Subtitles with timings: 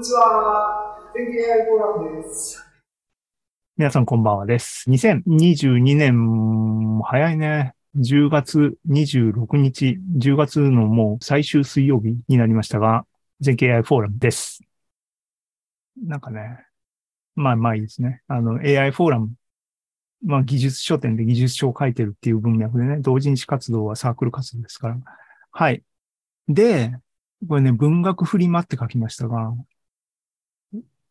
[0.00, 0.96] にちは。
[1.14, 2.66] 天気 AI フォーラムです。
[3.76, 4.88] 皆さんこんばんはです。
[4.88, 7.74] 2022年、早いね。
[7.98, 13.04] 10月26日、10月のもう最終水曜日になりましたが、
[13.40, 14.62] 全経 AI フォーラムです。
[16.02, 16.64] なんかね、
[17.34, 18.22] まあまあいいですね。
[18.26, 19.34] あの AI フォーラム、
[20.24, 24.96] まあ技術書店で技術書を書いてるっていう文脈でね、同人誌活動はサークル活動ですから。
[25.50, 25.82] はい。
[26.48, 26.90] で、
[27.46, 29.52] これね、文学フリマって書きましたが、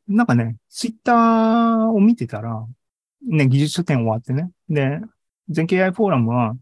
[0.09, 2.65] なんかね、ツイッターを見てたら、
[3.21, 4.49] ね、技術書店終わってね。
[4.67, 4.99] で、
[5.49, 6.55] 全経 AI フォーラムは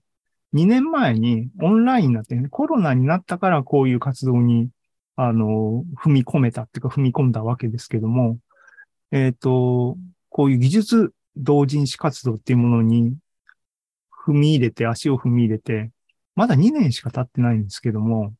[0.53, 4.70] 2年前にオンラインになってね、コロナになったからこういう活動に、
[5.16, 8.38] あの、踏み込めたっていうか踏み込んだわけですけども、
[9.12, 9.98] えっ、と、
[10.30, 13.16] こういう技術同人誌活動っていうものに
[14.27, 15.91] 踏み入れて、足を踏み入れて、
[16.36, 18.34] まだ2年しか経ってないんですけども、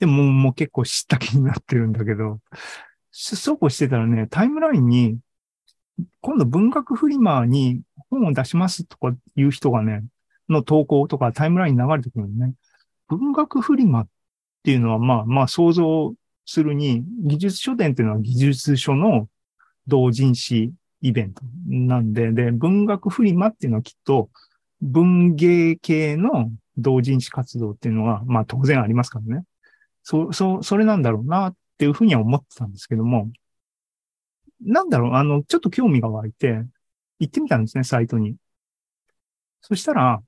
[0.00, 2.40] でももう結構知った気になってるんだけど、
[3.20, 5.18] そうこうしてたらね、タイムラインに、
[6.20, 10.04] 今度文学フリマに本を出しますとかいう人がね、
[10.48, 12.54] の投稿とかタイムラインに流れてくるのね。
[13.08, 14.08] 文学フリマっ
[14.62, 16.14] ていうのはまあまあ想像
[16.46, 19.28] するに、技術書店っていうのは技術書の
[19.88, 20.72] 同人誌
[21.02, 24.30] イベントなんで、で、文学フリマっていうのはきっと
[24.80, 29.44] 文芸系の同人誌活動っていうのはまあ当然ありますからね。
[30.04, 33.30] そ、そ、それなんだろうなっっていうふうには思ってたんですけども、
[34.60, 36.64] なんだろう、あの、ちょっと興味が湧いて、
[37.20, 38.34] 行ってみたんですね、サイトに。
[39.60, 40.20] そしたら、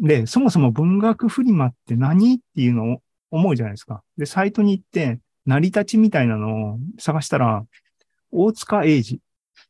[0.00, 4.02] で、そもそも文学フリマって何っていうのを思うじゃないですか。
[4.16, 7.66] で、サイトに行って、成り立ちみたいなのを探したら、
[8.30, 9.20] 大塚英治、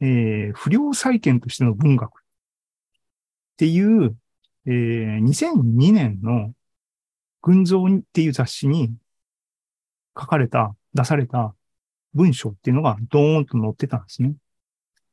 [0.01, 2.23] えー、不良債権としての文学っ
[3.57, 4.17] ていう、
[4.67, 6.53] えー、2002年の
[7.43, 8.95] 群像っていう雑誌に
[10.19, 11.55] 書かれた、出された
[12.15, 14.35] 文章っていうのがドーンと載ってたんですね。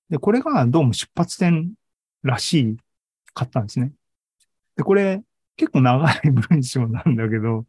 [0.09, 1.73] で、これがどうも出発点
[2.23, 2.77] らしい
[3.33, 3.91] かったんですね。
[4.75, 5.21] で、これ
[5.57, 7.65] 結構長い文章なんだけど、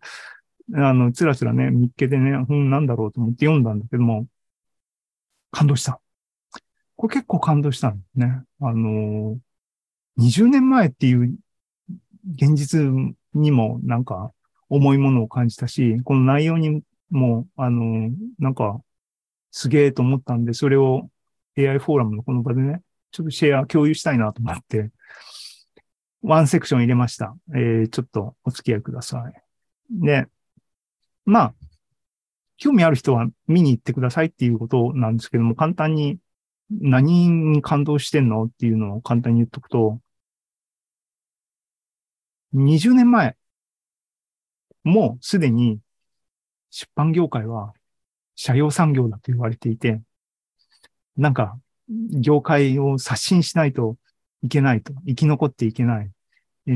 [0.74, 4.26] あの、つらつらね、見っけてね、うん、なんだろうと思って読んだんだけども、
[5.50, 6.00] 感動した。
[6.96, 8.42] これ結構感動したんですね。
[8.60, 9.38] あの、
[10.18, 11.36] 20年前っていう
[12.34, 12.80] 現実
[13.34, 14.32] にもなんか
[14.68, 18.80] 重いものを感じたし、この内容にもう、あの、なんか、
[19.50, 21.10] すげえと思ったんで、それを
[21.58, 24.90] AI フォーラムのこの場でね、ちょっとシェア共有したいなと思って、
[26.22, 27.36] ワンセクション入れました。
[27.54, 29.34] えー、ちょっとお付き合いください。
[29.90, 30.26] で、
[31.26, 31.54] まあ、
[32.56, 36.18] 興味ある人は見に行ってくださいっていうことなんですけども、簡単に
[36.70, 40.00] 何に感動してんのっていうのを簡単に言っとくと、
[42.54, 43.36] 20年前、
[44.84, 45.80] もうすでに
[46.72, 47.74] 出版業界は
[48.34, 50.00] 社用産業だと言われていて、
[51.16, 53.96] なんか、業界を刷新しないと
[54.42, 56.10] いけないと、生き残っていけない、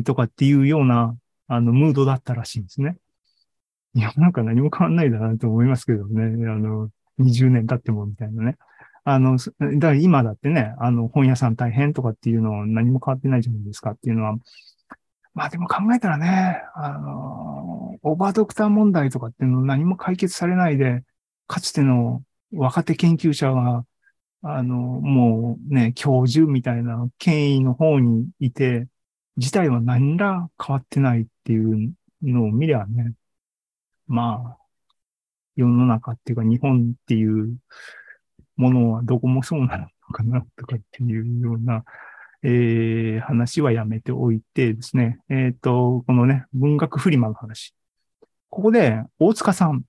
[0.05, 1.17] とかっていうような、
[1.49, 2.99] あの、ムードだったらしいんですね。
[3.95, 6.25] いや、なんか何も変わんないだなと思いますけどね。
[6.47, 8.57] あの、20年経ってもみたいなね。
[9.05, 14.37] あの、だから今だってね、あの、本屋さん大変とかっていうのは何も変わってないじゃないですかっていうのは、
[15.37, 21.05] まあでも考えたらね、あの、オーバードクター問題とかっていうの何も解決されないで、
[21.47, 23.85] かつての若手研究者が、
[24.41, 28.89] あの、もうね、教授みたいな権威の方にいて、
[29.37, 31.93] 事態は何ら変わってないっていう
[32.23, 33.13] のを見りゃね、
[34.07, 34.59] まあ、
[35.55, 37.59] 世の中っていうか日本っていう
[38.57, 41.85] ものはどこもそうなのかなとかっていうような、
[42.43, 47.75] えー、話はやめておいてですね、えっ、ー、と、このね、文学フリマの話。
[48.51, 49.83] ここで、大塚さん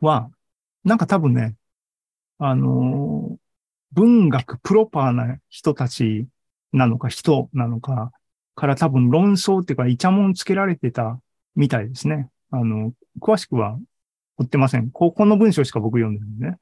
[0.00, 0.30] は、
[0.84, 1.54] なんか多分ね、
[2.38, 3.36] あの、
[3.92, 6.26] 文学プロパーな人たち
[6.72, 8.12] なのか、人なのか、
[8.54, 11.20] から多分論争っていうか、イチャモンつけられてた
[11.56, 12.28] みたいですね。
[12.50, 13.78] あの、詳しくは
[14.38, 14.90] 追ってません。
[14.90, 16.58] ここの文章しか僕読んでるんでね。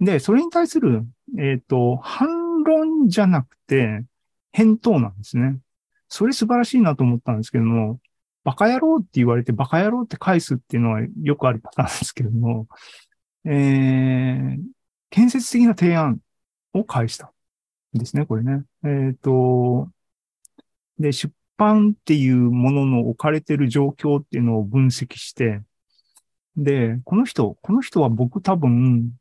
[0.00, 1.06] で、それに対する、
[1.38, 4.04] えっ、ー、と、反論じゃなくて、
[4.52, 5.58] 返答なんですね。
[6.08, 8.00] それ素晴らしいなと思ったんですけども、
[8.44, 12.68] バカ野郎って言われてバカ野郎って返すっていうのはよくあるパターンですけども、
[13.44, 14.58] えー、
[15.10, 16.20] 建設的な提案
[16.72, 17.30] を返したん。
[17.98, 18.64] ですね、これね。
[18.84, 19.90] えっ、ー、と、
[20.98, 25.62] で、出版っていうものの置かれてる状況っていうのを分析して、
[26.56, 29.12] で、この人、この人は僕多分、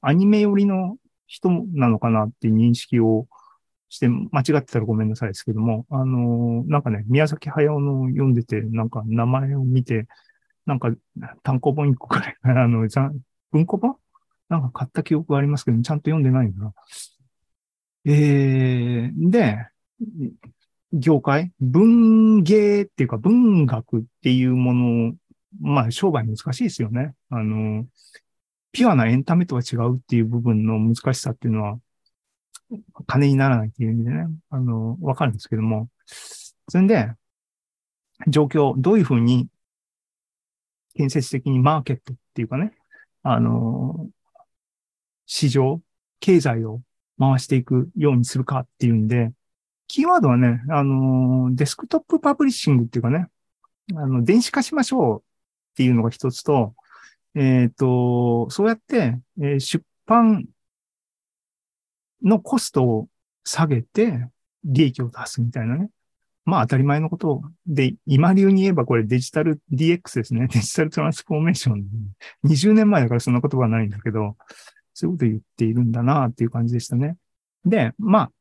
[0.00, 0.96] アニメ寄りの
[1.26, 3.26] 人なのかなっていう認識を
[3.92, 10.06] して、間違ってたらごめんなさいですけども、あの、なんかね、宮崎駿の読んでて、なんか名前を見て、
[10.64, 10.90] なんか
[11.42, 12.88] 単行本一個くらい、あの、
[13.50, 13.96] 文庫版
[14.48, 16.72] なんか買った記憶がありますけど、ちゃんと読んでないんだな。
[18.06, 19.66] えー、で、
[20.94, 21.52] 業界？
[21.60, 25.12] 文芸っていうか文学っていうものを、
[25.60, 27.12] まあ商売難しいですよね。
[27.28, 27.84] あの、
[28.72, 31.78] ピュアなエンタメとは違うっていう部分の難しさっていうのは、
[33.06, 35.88] 金にならないっていう意味でね、あの、わかるんですけども。
[36.68, 37.12] それで、
[38.28, 39.48] 状況、どういうふうに
[40.94, 42.72] 建設的にマーケットっていうかね、
[43.22, 44.08] あの、
[45.26, 45.80] 市場、
[46.20, 46.80] 経済を
[47.18, 49.32] 回していくようにするかっていうんで、
[49.88, 53.26] キーワードはね、あの、デスクトップパブリッシングっていうかね、
[53.94, 56.74] あの、電子化しましょうっていうのが一つと、
[57.34, 60.46] えっ、ー、と、そうやって、えー、出版
[62.24, 63.08] のコストを
[63.44, 64.28] 下げて
[64.64, 65.90] 利益を出すみたいなね。
[66.44, 70.48] まあ当たり前のことで、今流に言えばこれデジタル DX ですね。
[70.52, 71.84] デジタルトランスフォーメーション。
[72.44, 74.36] 20年前だからそんな言葉はないんだけど、
[74.94, 77.16] そういうこと言っているんだなっていう感じでしたね。
[77.64, 78.32] で、まあ、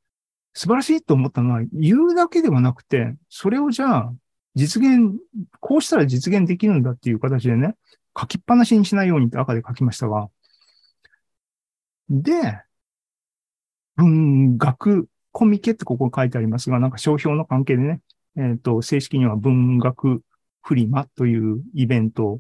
[0.54, 4.14] 素晴らしいと思ったのは、言うだけではなくて、それをじゃあ、
[4.56, 5.18] 実現、
[5.60, 7.76] こうしたら実現できるんだっていう形でね、
[8.20, 10.30] 書きっぱなしにしないようにって赤で書きましたが、
[12.10, 12.62] で、
[13.96, 18.02] 文学コミケってここ書いてありますが、なんか商標の関係でね、
[18.38, 20.22] えっ、ー、と、正式には文学
[20.62, 22.40] フリマというイベント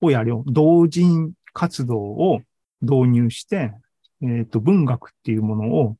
[0.00, 0.44] をやるよ。
[0.46, 2.40] 同人活動を
[2.82, 3.72] 導入して、
[4.22, 5.96] えっ、ー、と、文学っていうものを、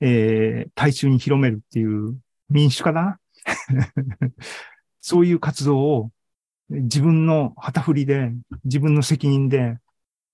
[0.00, 2.16] えー、大衆に広めるっていう
[2.50, 3.18] 民主化だな。
[5.00, 6.10] そういう活動を
[6.70, 8.32] 自分の旗振りで、
[8.64, 9.78] 自分の責任で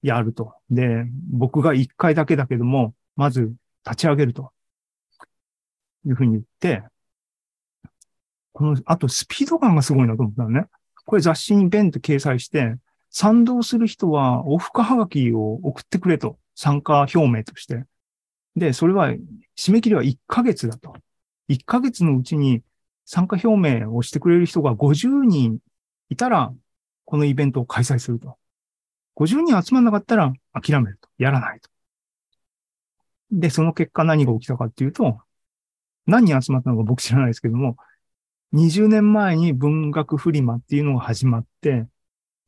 [0.02, 0.54] やると。
[0.70, 3.52] で、僕が一回だけだけども、まず
[3.84, 4.50] 立ち上げると。
[6.06, 6.82] いうふうに言って、
[8.54, 10.64] この、あとスピード感がすごいなと思ったのね。
[11.04, 12.76] これ雑誌にベンと掲載して、
[13.10, 16.38] 賛同する人はオフカハガキを送ってくれと。
[16.54, 17.84] 参加表明として。
[18.56, 19.10] で、それは、
[19.58, 20.94] 締め切りは1ヶ月だと。
[21.48, 22.62] 1ヶ月のうちに
[23.04, 25.58] 参加表明をしてくれる人が50人
[26.10, 26.52] いたら、
[27.06, 28.36] このイベントを開催すると。
[29.16, 31.08] 50人集まんなかったら諦めると。
[31.18, 31.69] やらないと。
[33.32, 35.18] で、その結果何が起きたかっていうと、
[36.06, 37.76] 何人集まったのか僕知らないですけども、
[38.52, 41.86] 20年前に文学フリマっていうのが始まって、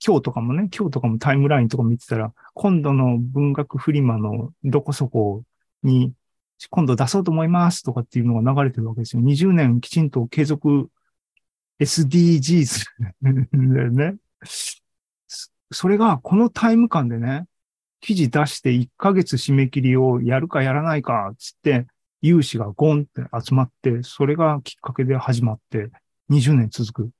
[0.04, 5.44] 今日とかもね、今日とかもタイムラインとか見てたら、今度の文学フリマのどこそこ
[5.84, 6.12] に
[6.70, 9.22] 今度出そうと思いますとかっていうのが流れてるわけですよ。
[9.22, 10.90] 20年きちんと継続
[11.80, 12.84] SDGs
[13.22, 14.16] だよね。
[15.70, 17.46] それがこのタイム感でね、
[18.02, 21.86] 記事出して1ヶ月締め切りをやるかやらないか、つって、
[22.20, 25.88] 有志がゴンって集まって、それがきっかけで始まって、
[26.28, 27.10] 20年続く。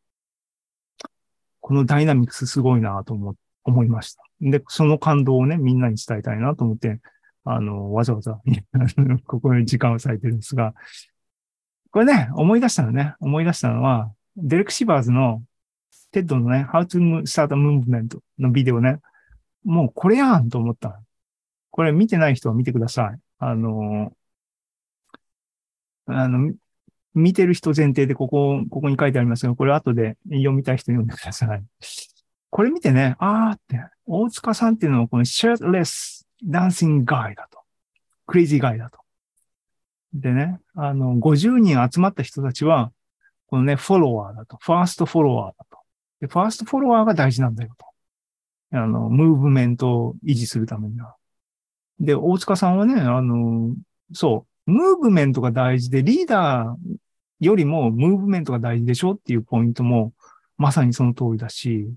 [1.60, 4.22] このダイナミクスすごいなと思、思いました。
[4.40, 7.00] で、その感動をね、みんなに伝えたいなと思って、
[7.44, 8.40] あの、わざわざ
[9.26, 10.74] ここに時間を割いてるんですが、
[11.92, 15.44] これね、思い出したのね、思い出したのは、デレク・シバーズの、
[16.10, 18.98] TED のね、How to Start a Movement のビデオね、
[19.64, 21.00] もうこれやんと思った。
[21.70, 23.20] これ見てない人は見てください。
[23.38, 24.12] あの、
[26.06, 26.52] あの、
[27.14, 31.62] 見てる人前提でここ、ここに書いてありますが、これ後で読みたい人読んでください。
[32.50, 37.60] これ見てね、あーって、大塚さんっていうのはこの shirtless dancing guy だと。
[38.26, 38.98] crazy guy だと。
[40.14, 42.92] でね、あの、50人集まった人たちは、
[43.46, 44.58] このね、フォロワーだと。
[44.60, 45.78] ファーストフォロワーだと。
[46.20, 47.86] で、ファーストフォロワーが大事なんだよと。
[48.72, 51.16] あの、ムーブメントを維持するためには。
[52.00, 53.74] で、大塚さんはね、あの、
[54.12, 56.96] そう、ムーブメントが大事で、リーダー
[57.40, 60.12] よりもムーブメントが大事でしょっていうポイントも、
[60.56, 61.88] まさにその通りだし、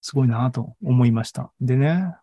[0.00, 1.52] すごいなと思いました。
[1.60, 2.14] でね、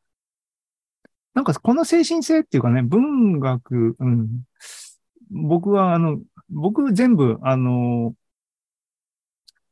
[1.34, 4.44] なんかこの精神性っていうかね、文学、うん、
[5.32, 6.20] 僕はあの、
[6.50, 8.16] 僕全部、あの、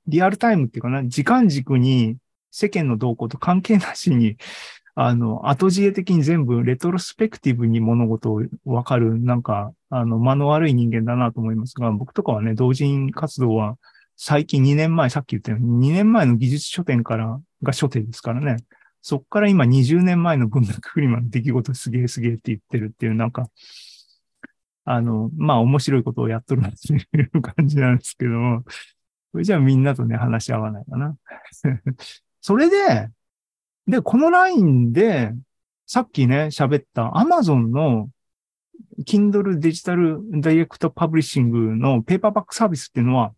[0.07, 2.17] リアルタイムっていうかな、時間軸に
[2.51, 4.37] 世間の動向と関係なしに、
[4.95, 13.77] あの、後知恵的に全部レトロスペクティブに物事をわかる、なんか、あの、間の悪い人間だなと思いますが、僕とかはね、同人活動は
[14.15, 18.57] 最近2年前、さっき言ったように2年前の技術書店からが書店ですからね。
[19.03, 23.49] そっから今20年前の文学フリマの出来事すげえすげえって言ってるっていう、なんか、
[24.85, 28.63] あの、まあ面白いことをやっとるなっていう感じなんですけども、
[29.31, 31.15] それじゃあみんなとね、話し合わないかな。
[32.47, 33.09] それで、
[33.87, 35.33] で、このラインで、
[35.85, 38.09] さっきね、喋った Amazon の
[39.05, 43.33] Kindle デジタルダイレクトパブリッシングのペーパーバックサービスっていうのは、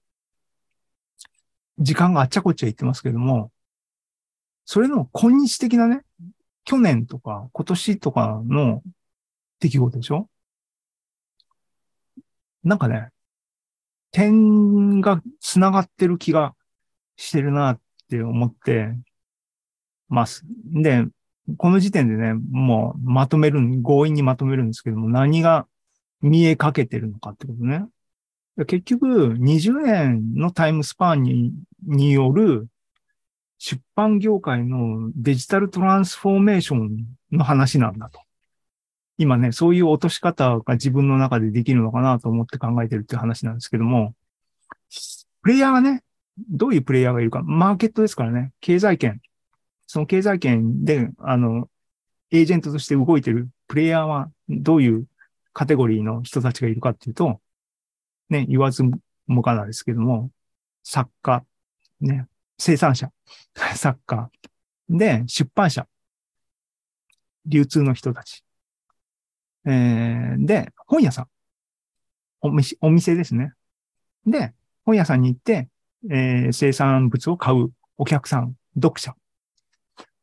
[1.80, 3.52] 時間があっちゃこっちゃ言ってますけども、
[4.64, 6.04] それの今日的なね、
[6.64, 8.84] 去年とか今年とかの
[9.60, 10.30] 出来事でしょ？
[12.64, 13.10] なんかね、
[14.12, 16.54] 点が繋がってる気が
[17.16, 18.96] してるなって思って
[20.08, 20.44] ます。
[20.66, 21.06] で、
[21.58, 25.68] この時点でね、もうまとめる、強引にまとめるんですけども、何が
[26.22, 27.86] 見えかけてるのかってことね。
[28.66, 32.68] 結局、20年のタイムスパンにによる
[33.58, 38.20] 出版業界のデジタルトランスフォーメーションの話なんだと。
[39.18, 44.14] 今ね、そういう落とし方が自分の中でできるのかなと思って考えてるっていう話なんですけども、
[45.42, 46.04] プレイヤーがね、
[46.50, 49.22] どういうプレイヤーがいるか、マーケットですからね、経済圏。
[49.88, 51.70] その経済圏で、あの、
[52.32, 55.08] エージェントとして動いてるプレイヤーはどういう
[55.54, 57.42] カテゴリーの人たちがいるかっていうと、
[58.30, 58.84] ね、言わず
[59.28, 60.30] もがなですけども、
[60.84, 61.44] 作家、
[62.02, 62.28] ね、
[62.58, 63.12] 生産者、
[63.76, 64.30] 作家、
[64.90, 65.88] で、出版社、
[67.46, 68.44] 流通の人たち、
[69.66, 71.28] えー、で、本屋さん、
[72.42, 73.54] お店お店ですね。
[74.26, 74.54] で、
[74.86, 75.68] 本屋さんに行って、
[76.10, 79.16] えー、生産物を買うお客さん、読者。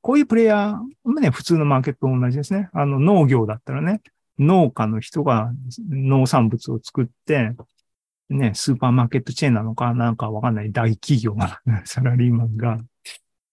[0.01, 2.71] こういうプレイヤーもね、普通のマーケットと同じですね。
[2.73, 4.03] あの、農業だったらね、
[4.39, 5.53] 農家の人が
[5.91, 7.53] 農産物を作って、
[8.29, 12.79] ね、スーパーマーケットチェーンなのか、なんかわかんない大企業が、サラリーマンが、っ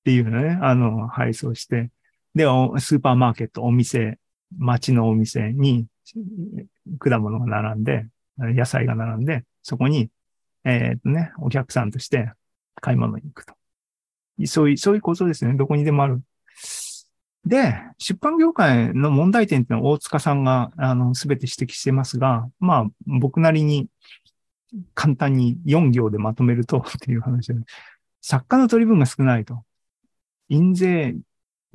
[0.03, 1.89] ていうのね、あの、配送して、
[2.35, 2.43] で、
[2.79, 4.19] スーパーマーケット、お店、
[4.57, 5.87] 町のお店に
[6.99, 10.09] 果物が並んで、野菜が並んで、そこに、
[10.65, 12.31] えっとね、お客さんとして
[12.81, 13.53] 買い物に行くと。
[14.45, 15.53] そういう、そういう構造ですね。
[15.53, 16.21] どこにでもある。
[17.45, 23.89] で、出版業界の問題点っていうのは大塚さんが、あの、すべて指摘してますが、まあ、僕なりに
[24.93, 27.59] 簡単に4行でまとめると っていう話で、
[28.21, 29.63] 作家の取り分が少ないと。
[30.49, 31.15] 印税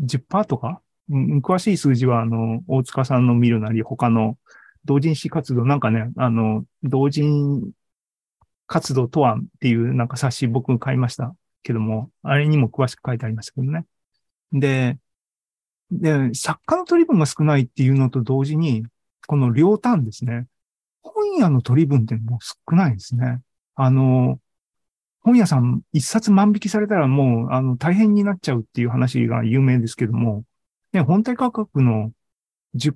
[0.00, 0.80] 10%とか？
[1.10, 4.36] うん詳しい数字は、あの、大塚さんの見るなり、他の
[4.84, 7.70] 同人誌活動、なんかね、あの、同人
[8.68, 11.34] 活動とはっていうなんか冊子僕買いました
[11.64, 13.84] けども、あれにも詳しく書いてありましたけどね。
[14.52, 14.98] で、
[15.90, 18.84] で、作家の取り分が少ないっていうのと同時に、
[19.26, 20.46] この両端ですね。
[21.02, 23.40] 本屋の取り分ってもう少ないですね。
[23.74, 24.38] あの、
[25.20, 30.44] 本屋さん一冊万引きされたらもう、あの、大変になっちゃうっていう話が有名ですけども、
[30.92, 32.12] ね、本体価格の
[32.74, 32.94] 10%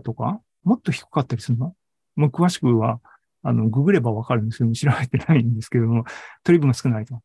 [0.00, 1.74] とかもっと低かったりするの？
[2.16, 3.00] もう詳しくは、
[3.42, 6.04] あの、ググればわかるんですけど、調べてないんですけども、
[6.44, 7.20] 取り分が少ないと。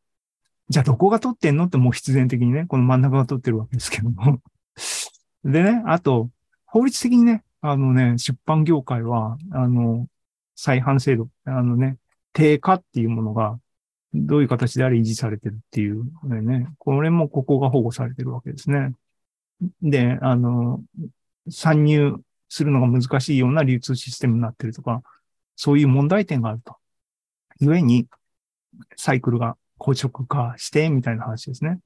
[0.70, 4.42] じゃあどこが取ってんのってもう必然的にね、この真ん中が取ってるわけですけども。
[5.46, 6.30] でね、あと、
[6.66, 10.08] 法律的にね、あのね、出版業界は、あの、
[10.56, 11.98] 再販制度、あのね、
[12.34, 13.60] 定価っていうものが、
[14.14, 18.94] どういう形であれ維持されてるっていうね、これもここが保護されてるわけですね。
[19.82, 20.82] で、あの、
[21.50, 22.16] 参入
[22.50, 25.02] するのが難しいような流通システムになってるとか、
[25.58, 26.78] そういう問題点があると。
[27.60, 28.08] 故に、
[28.96, 31.80] サイクルが硬直化して、みたいな話ですね。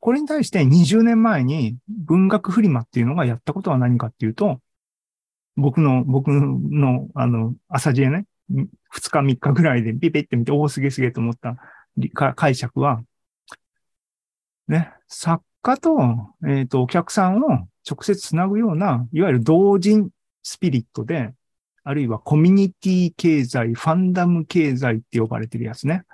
[0.00, 4.60] これに対して20年前に文学フリマっていうのがやったことは何かっていうと、
[5.56, 8.66] 僕の、僕の、あの、朝知恵ね、2
[9.10, 11.56] 日3日ぐらいでピピって見て、おお、すげすげと思った
[12.34, 13.02] 解釈は、
[14.68, 15.98] ね、作家と、
[16.46, 20.10] えっ、ー、と、お客さんを直接つなぐような、いわゆる同人
[20.42, 21.32] スピリットで、
[21.84, 26.04] あるいはコミュニティ経済、ファンダム経済って呼ばれてるやつね。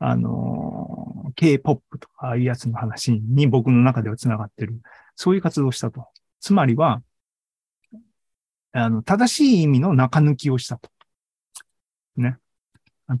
[0.00, 4.80] あの、K-POP とかああいうやつの話に僕の中では繋がってる。
[5.14, 6.08] そういう活動をしたと。
[6.40, 7.02] つまりは、
[8.72, 10.90] あの、正しい意味の中抜きをしたと。
[12.16, 12.36] ね。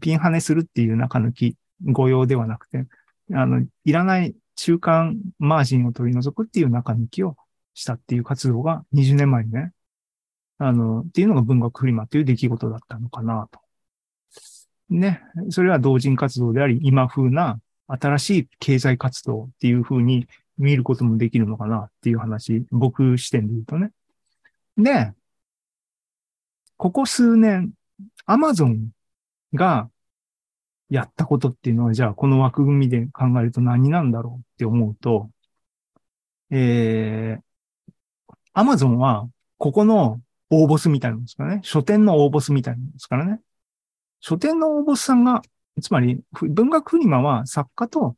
[0.00, 2.86] ピンハネするっていう中抜き、誤用ではなくて、
[3.32, 7.36] あの、いらない中間マージンを取り除くっていう中抜きを
[7.74, 9.72] したっていう活動が20年前にね、
[10.62, 13.60] あの、っていうのが文学フリマっていう出来事だったのかなと。
[14.90, 15.22] ね。
[15.48, 23.90] それは同人活動であり、今風な新しい経済活動っていう風に見ることもできるのかなっていう話、僕視点で言うとね。
[24.76, 25.14] で、
[26.76, 27.72] ここ数年、
[28.26, 28.90] アマゾン
[29.54, 29.88] が
[30.90, 35.30] やったことっていうのは、じゃあこの枠組みで考えると何なんだろうって思うと、
[36.50, 39.26] えー、アマゾンは
[39.56, 40.20] ここの
[40.50, 41.60] 大ボスみたいなんですからね。
[41.62, 43.40] 書店の大ボスみたいなんですからね。
[44.20, 45.42] 書店の大ボスさんが、
[45.80, 48.16] つまり文学フリマは作家と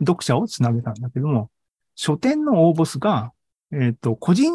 [0.00, 1.50] 読者をつなげたんだけども、
[1.94, 3.32] 書店の大ボスが、
[3.72, 4.52] えっ、ー、と、個人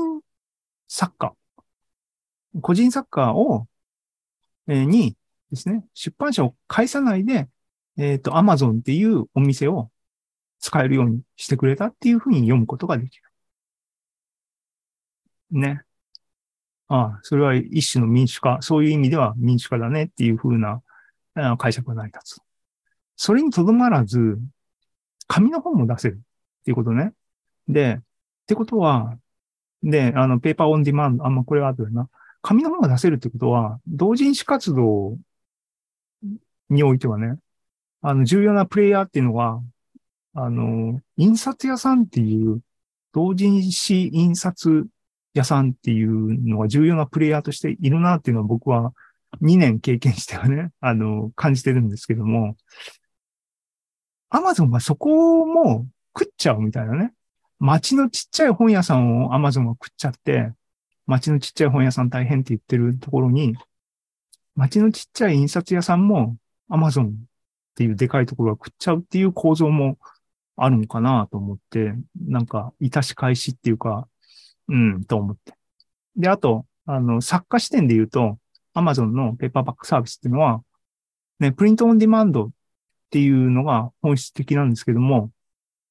[0.87, 1.33] 作家、
[2.61, 3.67] 個人作家を、
[4.67, 5.15] えー、に
[5.51, 7.47] ですね、出版社を介さないで、
[7.97, 9.89] えっ、ー、と、アマゾンっていうお店を
[10.59, 13.23] 使えるようにしてくれたっていうふうに読むことができる。
[15.51, 15.83] ね。
[16.89, 20.81] ああ、それは一種の民主化、そういう意味では民主化だねっていう風な
[21.57, 22.41] 解釈が成り立つ。
[23.15, 24.39] それにとどまらず、
[25.27, 27.13] 紙の本も出せるっていうことね。
[27.67, 28.01] で、っ
[28.47, 29.17] てことは、
[29.83, 32.09] で、あの、ペーパーオンディマンド、あんまこれは後でな。
[32.41, 35.17] 紙の本が出せるってことは、同人誌活動
[36.69, 37.37] においてはね、
[38.01, 39.61] あの、重要なプレイヤーっていうのは、
[40.33, 42.61] あの、印刷屋さんっていう、
[43.11, 44.87] 同人誌印刷
[45.39, 48.93] 屋さんっていうのが重要なプレイヤーとしているなっていうのは僕は
[49.41, 52.55] 2年経験してはね、あの、感じてるんですけども、
[54.29, 57.13] アマゾンがそこも食っちゃうみたいなね。
[57.59, 60.51] 街のちっちゃい本屋さんをアマゾンが食っちゃって、
[61.07, 63.55] 街のちっちゃい本屋さん大変って言ってるところに、
[64.55, 66.37] 街のちっちゃい印刷屋さんも
[66.69, 67.09] アマゾンっ
[67.75, 69.97] ていうでかいところが食っちゃうっていう構造も
[70.57, 71.93] あるのかなと思って、
[72.27, 74.07] なんか、いたし返しっていうか、
[74.69, 75.53] うん、と思って。
[76.15, 78.39] で、あと、あの、作家視点で言うと、
[78.73, 80.63] アマゾンのペーパーバックサービスっていうのは、
[81.39, 82.49] ね、プリントオンディマンドっ
[83.09, 85.31] ていうのが本質的なんですけども、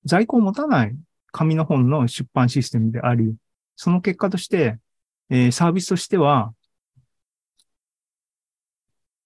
[0.04, 0.96] 在庫を持たない
[1.32, 3.34] 紙の本の出版システムであり、
[3.76, 4.78] その結果として、
[5.30, 6.54] えー、サービスとしては、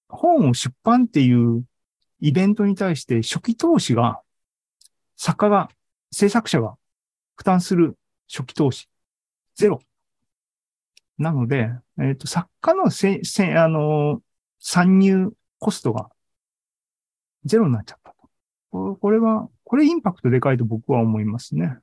[0.09, 1.65] 本を出版っていう
[2.21, 4.21] イベントに対して初期投資が、
[5.17, 5.71] 作家が、
[6.11, 6.75] 制作者が
[7.37, 7.97] 負担する
[8.31, 8.89] 初期投資、
[9.55, 9.81] ゼロ。
[11.19, 14.21] なので、えっ、ー、と、作家のせ、せ、あのー、
[14.59, 16.11] 参入コストが
[17.45, 18.15] ゼロになっちゃった
[18.71, 18.97] と。
[18.97, 21.77] これは、これインパクトでかいと僕は思いますね。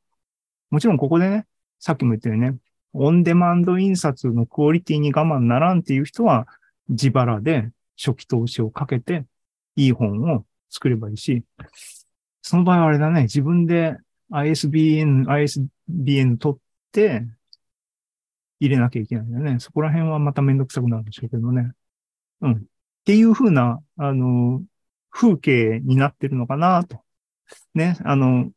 [0.69, 1.45] もちろんここでね、
[1.79, 2.57] さっきも言ったようにね、
[2.93, 6.47] オンデマンド印刷のクオリティに我慢ならんっていう人は、
[6.89, 9.25] 自腹で初期投資をかけて、
[9.75, 11.43] いい本を作ればいいし、
[12.41, 13.97] その場合はあれだね、自分で
[14.31, 16.59] ISBN、ISBN 取っ
[16.91, 17.25] て、
[18.59, 19.59] 入れなきゃいけないんだよね。
[19.59, 21.71] そこら辺はまためんどくさくなるんでしょうけどね。
[22.41, 22.53] うん。
[22.53, 22.57] っ
[23.05, 24.61] ていうふうな、あの、
[25.09, 27.01] 風景になってるのかなと。
[27.73, 27.97] ね。
[28.03, 28.51] あの、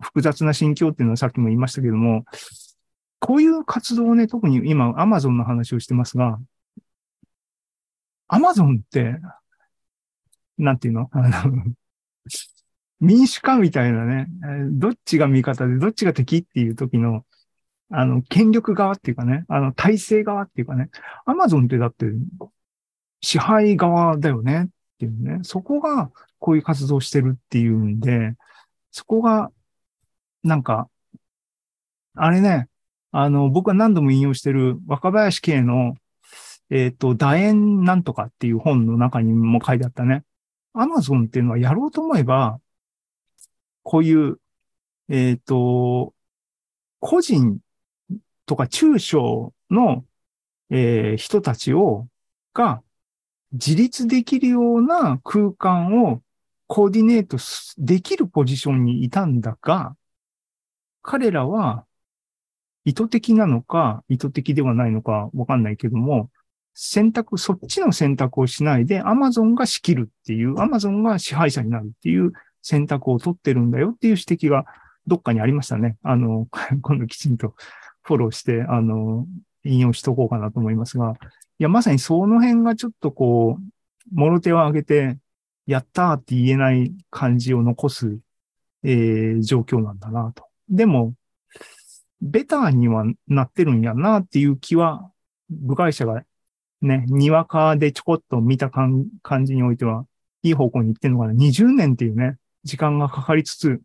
[0.00, 2.24] 複雑な心境っていうのはさっきも言いましたけども、
[3.20, 6.38] こういう活動をね、特に今、アマゾンの話をしてますが、
[8.28, 9.16] アマゾンって、
[10.58, 11.08] なんていうの？
[11.12, 11.64] あの、
[13.00, 14.26] 民主化みたいなね、
[14.70, 17.24] どっちが味方でどっちが敵っていう時の、
[17.90, 20.90] あの、権力側っていうかね、あの、体制側っていうかね、
[21.26, 22.06] アマゾンってだって、
[23.20, 24.68] 支配側だよねっ
[24.98, 28.34] ていうね、そこがこういう活動してるっていうんで、
[28.90, 29.50] そこが、
[30.42, 30.88] なんか、
[32.14, 32.68] あれね、
[33.12, 35.94] あの、僕は何度も引用してる若林系の、
[36.70, 40.24] えっ、ー、と、楕円なんとかっていう本の中にも書いてあったね。
[40.72, 42.60] アマゾンっていうのはやろうと思えば、
[43.82, 44.40] こういう、
[45.08, 46.14] えっ、ー、と、
[47.00, 47.58] 個人
[48.46, 50.04] とか中小の、
[50.70, 52.08] えー、人たちを、
[52.52, 52.82] が
[53.52, 56.22] 自立できるような空間を
[56.66, 57.36] コーディネート
[57.78, 59.96] できるポジションにいたんだが、
[61.02, 61.84] 彼らは
[62.84, 66.30] 意図的なのか意図的ではないのかわかんないけども、
[66.74, 74.64] 選択、そっちの選択をしないで Amazon が仕切るっていう、Amazon が支配者になるっていう選択を取ってるんだよっていう指摘が
[75.06, 75.96] どっかにありましたね。
[76.02, 76.48] あの、
[76.82, 77.54] 今度きちんと
[78.04, 79.26] フォローして、あの、
[79.64, 81.14] 引用しとこうかなと思いますが、
[81.58, 85.18] いや、まさにその辺がちょっとこう、もろ手を挙げて、
[85.66, 88.18] やったーって言えない感じを残す、
[88.82, 90.44] えー、状況なんだなと。
[90.68, 91.14] でも、
[92.20, 95.10] ベターにはなってるんやなっていう気は、
[95.48, 96.22] 部外者が
[96.82, 99.08] ね、にわかでちょこっと見た感
[99.44, 100.06] じにおいては、
[100.42, 101.32] いい方向に行ってるのかな。
[101.32, 103.80] 20年っていうね、時間がかかりつつ、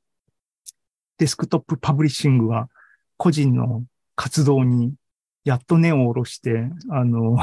[1.17, 2.69] デスクトップパブリッシングは
[3.17, 3.83] 個人の
[4.19, 4.95] 活動に
[5.45, 7.37] やっと根を下ろして、あのっ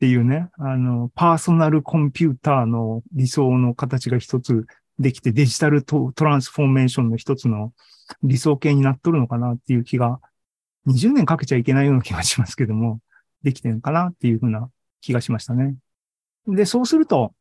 [0.00, 4.64] ていうね、あの、パーソナルコンピューターの理想の形が一つ
[4.98, 7.74] できて、デジタルトランスフォーメーションの一つの
[8.22, 10.20] 理想形になっとるのかなっていう気が、
[10.86, 13.00] 20年かけちゃいけないような気がしますけども、
[13.42, 14.70] できてるのかなっていうふうな
[15.02, 15.76] 気がしましたね。
[16.46, 17.34] で、そうすると、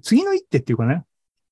[0.00, 1.02] 次の一手っていうかね、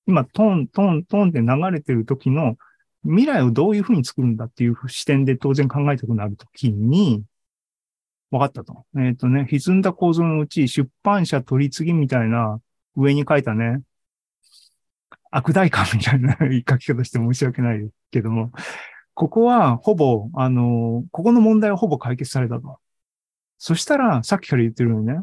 [0.06, 2.56] 今、トン、トン、トンって流れてる時の
[3.04, 7.24] 未来をどういうふうに作るんだっていう視点で当然考えたくなるときに、
[8.30, 8.84] 分かったと。
[8.96, 12.60] えっ、ー、とね、歪んだ構造のうち出版社取り次ぎみたいな
[12.96, 13.82] 上に書いたね、
[15.30, 18.52] 悪代官みたいな書き方して申し訳ないけども、
[19.14, 22.78] ここはほぼ、あの、ここの問題はほぼ解決されたと。
[23.58, 25.20] そしたら、さっきから言ってるようにね、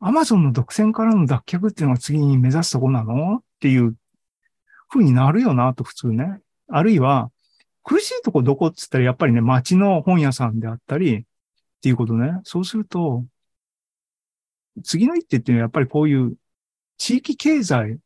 [0.00, 3.36] アマゾンの独占からの脱却っていうのが次に目指すとこなの？
[3.36, 3.94] っていう
[4.88, 6.40] 風になるよなと普通ね。
[6.76, 7.30] あるいは、
[7.84, 11.22] 苦しいとこどこっつったらやっぱりね、街の本屋さんであったりっ
[11.80, 12.40] ていうことね。
[12.42, 13.24] そうすると、
[14.82, 16.34] 次の一手っていうのはやっぱりこういう
[16.98, 18.00] 地域経済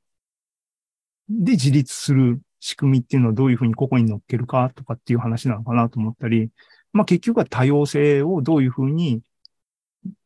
[1.31, 6.51] で自立する仕組みっていうのはどういうふうにここに乗っけるかとかっていう話なのかなと思ったり、
[6.93, 9.23] まあ結局は多様性をどういうふうに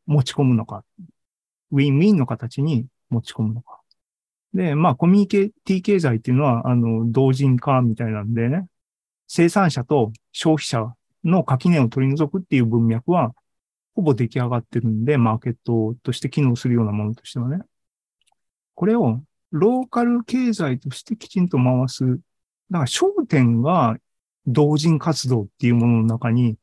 [0.05, 0.83] 持ち込むのか、
[1.71, 3.82] ウィンウィンの形に持ち込むのか。
[4.53, 8.67] で、まあコミュニケティ経済っていうのは、あの、同人化みたいなんでね、
[9.27, 13.33] 生産者と消費者の垣根を取り除くっていう文脈は、
[13.95, 17.59] ほぼ出来上がってるんで、マーケットとして機能するようなものとしてはね。
[18.75, 22.05] これをローカル経済としてきちんと回す。
[22.05, 22.19] だか
[22.71, 23.97] ら焦点が
[24.47, 26.57] 同人活動っていうものの中に、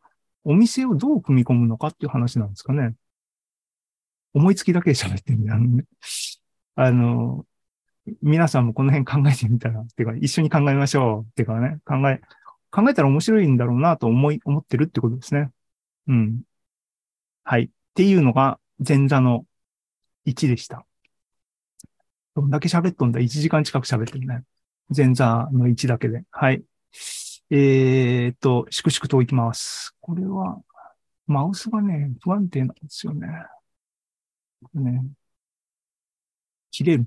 [0.45, 2.95] お店をどう組み込むのかっていう話なんですかね。
[4.33, 5.85] 思いつきだけで喋ってるんだよね。
[6.75, 7.47] あの、
[8.23, 11.31] 皆さんもこの辺考えてみたら、っていうか一緒に考えましょう。
[11.31, 12.21] っていうかね、考え、
[12.71, 15.51] 考えたら面白いんだろうなと思い、思ってるってことですね。
[16.09, 16.43] うん。
[17.45, 17.65] はい。
[17.65, 19.45] っていうのが前座の
[20.27, 20.87] 1でした。
[22.35, 24.45] どんだけ喋っとんだ ?1 時間近く喋ってるね。
[24.95, 26.25] 前座の1だけで。
[26.31, 26.63] はい。
[27.51, 29.95] えー、っと、粛々といきます。
[30.01, 30.61] これは、
[31.27, 33.29] マウスがね、不安定なんですよね。
[34.75, 35.03] ね。
[36.71, 37.07] 切れる。